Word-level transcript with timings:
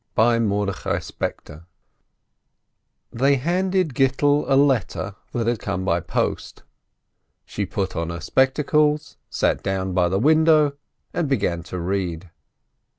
A 0.17 0.39
GLOOMY 0.39 0.73
WEDDING 1.19 1.65
They 3.13 3.35
handed 3.35 3.93
Gittel 3.93 4.45
a 4.49 4.55
letter 4.55 5.13
that 5.31 5.45
had 5.45 5.59
come 5.59 5.85
by 5.85 5.99
post, 5.99 6.63
she 7.45 7.67
put 7.67 7.95
on 7.95 8.09
her 8.09 8.19
spectacles, 8.19 9.17
sat 9.29 9.61
down 9.61 9.93
by 9.93 10.09
the 10.09 10.17
window, 10.17 10.73
and 11.13 11.29
began 11.29 11.61
to 11.65 11.77
read. 11.77 12.31